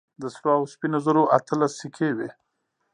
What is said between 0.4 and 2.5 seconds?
او سپينو زرو اتلس سيکې وې.